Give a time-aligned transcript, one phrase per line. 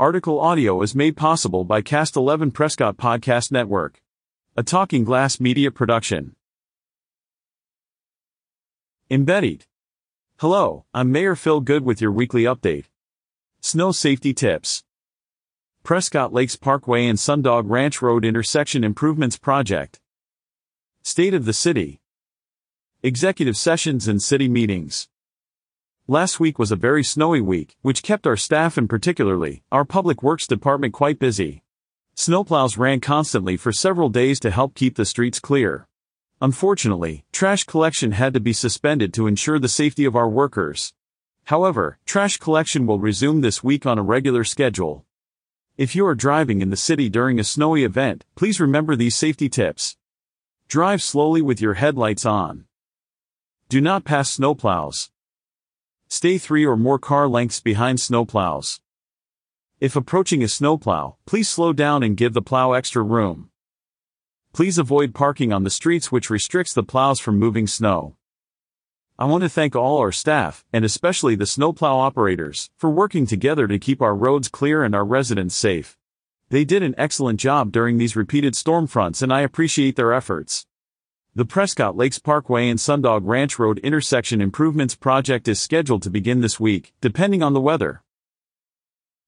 [0.00, 4.02] Article audio is made possible by Cast 11 Prescott Podcast Network,
[4.56, 6.34] a Talking Glass media production.
[9.08, 9.66] Embedded.
[10.40, 12.86] Hello, I'm Mayor Phil Goode with your weekly update.
[13.60, 14.82] Snow safety tips.
[15.84, 20.00] Prescott Lakes Parkway and Sundog Ranch Road intersection improvements project.
[21.04, 22.00] State of the city.
[23.04, 25.08] Executive sessions and city meetings.
[26.06, 30.22] Last week was a very snowy week, which kept our staff and particularly our public
[30.22, 31.62] works department quite busy.
[32.14, 35.88] Snowplows ran constantly for several days to help keep the streets clear.
[36.42, 40.92] Unfortunately, trash collection had to be suspended to ensure the safety of our workers.
[41.44, 45.06] However, trash collection will resume this week on a regular schedule.
[45.78, 49.48] If you are driving in the city during a snowy event, please remember these safety
[49.48, 49.96] tips.
[50.68, 52.66] Drive slowly with your headlights on.
[53.70, 55.08] Do not pass snowplows.
[56.16, 58.78] Stay three or more car lengths behind snowplows.
[59.80, 63.50] If approaching a snowplow, please slow down and give the plow extra room.
[64.52, 68.14] Please avoid parking on the streets which restricts the plows from moving snow.
[69.18, 73.66] I want to thank all our staff, and especially the snowplow operators, for working together
[73.66, 75.98] to keep our roads clear and our residents safe.
[76.48, 80.64] They did an excellent job during these repeated storm fronts and I appreciate their efforts.
[81.36, 86.42] The Prescott Lakes Parkway and Sundog Ranch Road intersection improvements project is scheduled to begin
[86.42, 88.04] this week, depending on the weather.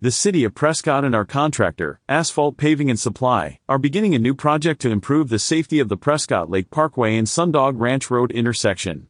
[0.00, 4.32] The City of Prescott and our contractor, Asphalt Paving and Supply, are beginning a new
[4.32, 9.08] project to improve the safety of the Prescott Lake Parkway and Sundog Ranch Road intersection.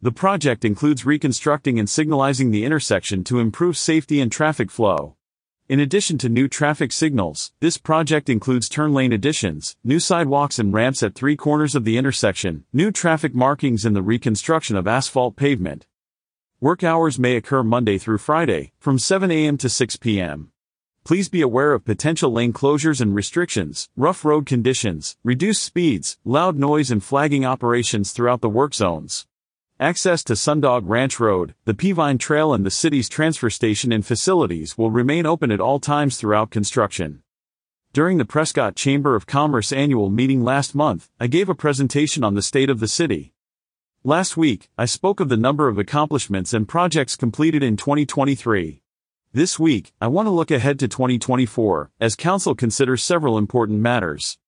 [0.00, 5.16] The project includes reconstructing and signalizing the intersection to improve safety and traffic flow.
[5.68, 10.72] In addition to new traffic signals, this project includes turn lane additions, new sidewalks and
[10.72, 15.36] ramps at three corners of the intersection, new traffic markings and the reconstruction of asphalt
[15.36, 15.86] pavement.
[16.58, 19.58] Work hours may occur Monday through Friday, from 7 a.m.
[19.58, 20.52] to 6 p.m.
[21.04, 26.56] Please be aware of potential lane closures and restrictions, rough road conditions, reduced speeds, loud
[26.56, 29.26] noise and flagging operations throughout the work zones.
[29.80, 34.76] Access to Sundog Ranch Road, the Peavine Trail and the city's transfer station and facilities
[34.76, 37.22] will remain open at all times throughout construction.
[37.92, 42.34] During the Prescott Chamber of Commerce annual meeting last month, I gave a presentation on
[42.34, 43.34] the state of the city.
[44.02, 48.82] Last week, I spoke of the number of accomplishments and projects completed in 2023.
[49.32, 54.38] This week, I want to look ahead to 2024, as Council considers several important matters.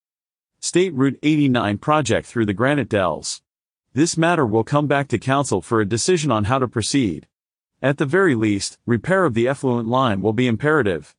[0.59, 3.43] State Route 89 project through the Granite Dells.
[3.93, 7.27] This matter will come back to Council for a decision on how to proceed.
[7.83, 11.17] At the very least, repair of the effluent line will be imperative.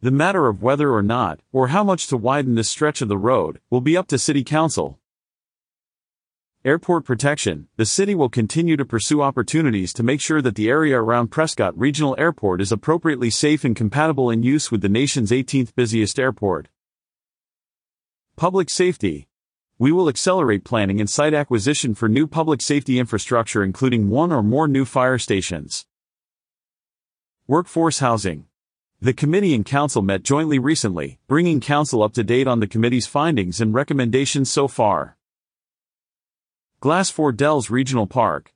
[0.00, 3.18] The matter of whether or not, or how much to widen this stretch of the
[3.18, 4.98] road, will be up to City Council.
[6.64, 7.68] Airport protection.
[7.76, 11.78] The city will continue to pursue opportunities to make sure that the area around Prescott
[11.78, 16.68] Regional Airport is appropriately safe and compatible in use with the nation's 18th busiest airport.
[18.34, 19.28] Public safety.
[19.76, 24.40] We will accelerate planning and site acquisition for new public safety infrastructure including one or
[24.40, 25.84] more new fire stations.
[27.48, 28.46] Workforce housing.
[29.00, 33.08] The committee and council met jointly recently, bringing council up to date on the committee's
[33.08, 35.16] findings and recommendations so far.
[36.80, 38.54] Glassford Dells Regional Park.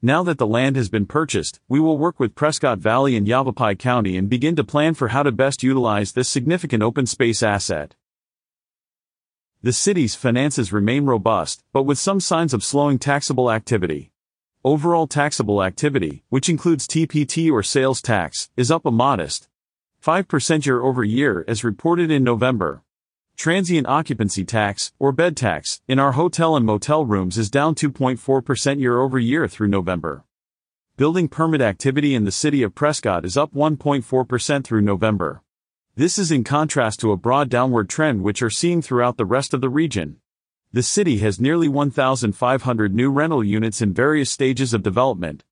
[0.00, 3.74] Now that the land has been purchased, we will work with Prescott Valley and Yavapai
[3.74, 7.96] County and begin to plan for how to best utilize this significant open space asset.
[9.62, 14.10] The city's finances remain robust, but with some signs of slowing taxable activity.
[14.64, 19.50] Overall taxable activity, which includes TPT or sales tax, is up a modest
[20.02, 22.82] 5% year over year as reported in November.
[23.36, 28.80] Transient occupancy tax, or bed tax, in our hotel and motel rooms is down 2.4%
[28.80, 30.24] year over year through November.
[30.96, 35.42] Building permit activity in the city of Prescott is up 1.4% through November.
[36.00, 39.52] This is in contrast to a broad downward trend which are seeing throughout the rest
[39.52, 40.16] of the region.
[40.72, 45.44] The city has nearly 1,500 new rental units in various stages of development.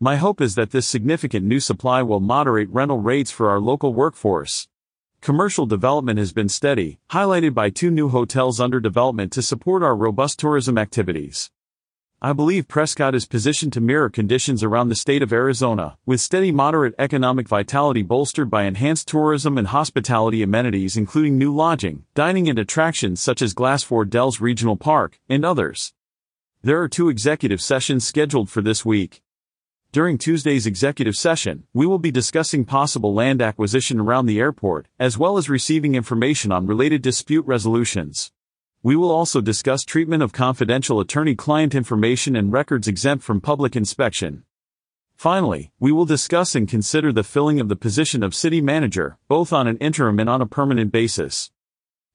[0.00, 3.94] My hope is that this significant new supply will moderate rental rates for our local
[3.94, 4.66] workforce.
[5.20, 9.94] Commercial development has been steady, highlighted by two new hotels under development to support our
[9.94, 11.52] robust tourism activities.
[12.24, 16.52] I believe Prescott is positioned to mirror conditions around the state of Arizona, with steady
[16.52, 22.60] moderate economic vitality bolstered by enhanced tourism and hospitality amenities including new lodging, dining and
[22.60, 25.94] attractions such as Glassford Dells Regional Park, and others.
[26.62, 29.20] There are two executive sessions scheduled for this week.
[29.90, 35.18] During Tuesday's executive session, we will be discussing possible land acquisition around the airport, as
[35.18, 38.30] well as receiving information on related dispute resolutions.
[38.84, 44.42] We will also discuss treatment of confidential attorney-client information and records exempt from public inspection.
[45.14, 49.52] Finally, we will discuss and consider the filling of the position of city manager, both
[49.52, 51.52] on an interim and on a permanent basis.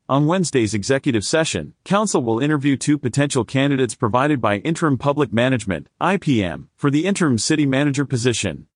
[0.09, 5.87] On Wednesday's executive session, Council will interview two potential candidates provided by Interim Public Management,
[6.01, 8.67] IPM, for the interim city manager position.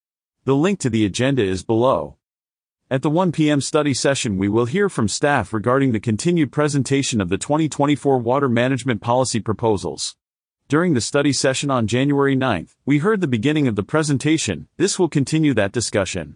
[0.45, 2.15] The link to the agenda is below.
[2.91, 3.61] At the 1 p.m.
[3.61, 8.49] study session we will hear from staff regarding the continued presentation of the 2024 water
[8.49, 10.17] management policy proposals.
[10.67, 14.99] During the study session on January 9th, we heard the beginning of the presentation, this
[14.99, 16.35] will continue that discussion.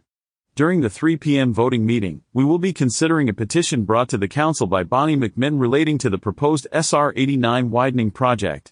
[0.56, 1.54] During the 3 p.m.
[1.54, 5.60] voting meeting, we will be considering a petition brought to the Council by Bonnie McMinn
[5.60, 8.72] relating to the proposed SR 89 widening project.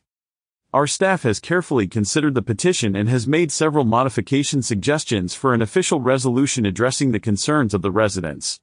[0.73, 5.61] Our staff has carefully considered the petition and has made several modification suggestions for an
[5.61, 8.59] official resolution addressing the concerns of the residents.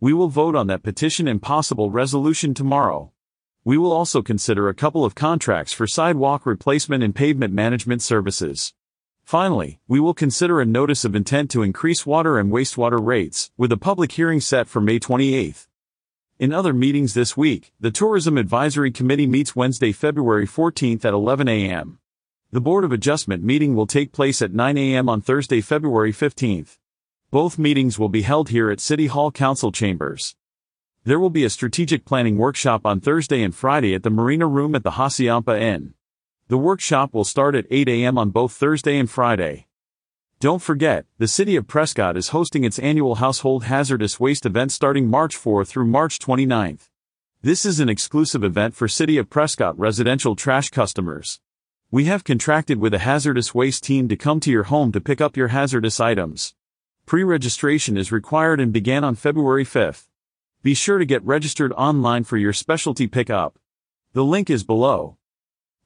[0.00, 3.12] We will vote on that petition and possible resolution tomorrow.
[3.62, 8.72] We will also consider a couple of contracts for sidewalk replacement and pavement management services.
[9.22, 13.70] Finally, we will consider a notice of intent to increase water and wastewater rates, with
[13.70, 15.66] a public hearing set for May 28.
[16.40, 21.48] In other meetings this week, the Tourism Advisory Committee meets Wednesday, February 14 at 11
[21.48, 21.98] a.m.
[22.50, 25.10] The Board of Adjustment meeting will take place at 9 a.m.
[25.10, 26.66] on Thursday, February 15.
[27.30, 30.34] Both meetings will be held here at City Hall Council Chambers.
[31.04, 34.74] There will be a strategic planning workshop on Thursday and Friday at the Marina Room
[34.74, 35.92] at the Hacienda Inn.
[36.48, 38.16] The workshop will start at 8 a.m.
[38.16, 39.66] on both Thursday and Friday.
[40.40, 45.06] Don't forget, the City of Prescott is hosting its annual Household Hazardous Waste event starting
[45.06, 46.78] March 4 through March 29.
[47.42, 51.40] This is an exclusive event for City of Prescott residential trash customers.
[51.90, 55.20] We have contracted with a hazardous waste team to come to your home to pick
[55.20, 56.54] up your hazardous items.
[57.04, 60.08] Pre-registration is required and began on February 5th.
[60.62, 63.58] Be sure to get registered online for your specialty pickup.
[64.14, 65.18] The link is below.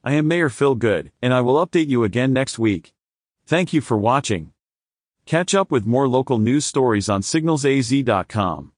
[0.05, 2.94] I am Mayor Phil Goode, and I will update you again next week.
[3.47, 4.53] Thank you for watching.
[5.27, 8.74] Catch up with more local news stories on signalsaz.com.